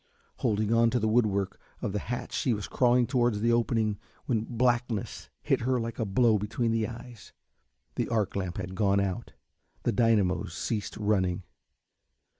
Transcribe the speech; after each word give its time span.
Holding 0.37 0.73
on 0.73 0.89
to 0.89 0.99
the 0.99 1.07
woodwork 1.07 1.59
of 1.79 1.93
the 1.93 1.99
hatch 1.99 2.33
she 2.33 2.55
was 2.55 2.67
crawling 2.67 3.05
towards 3.05 3.39
the 3.39 3.51
opening 3.51 3.99
when 4.25 4.45
blackness 4.49 5.29
hit 5.43 5.59
her 5.61 5.79
like 5.79 5.99
a 5.99 6.05
blow 6.05 6.39
between 6.39 6.71
the 6.71 6.87
eyes. 6.87 7.33
The 7.97 8.09
arc 8.09 8.35
lamp 8.35 8.57
had 8.57 8.73
gone 8.73 8.99
out, 8.99 9.33
the 9.83 9.91
dynamos 9.91 10.53
had 10.53 10.53
ceased 10.53 10.97
running. 10.97 11.43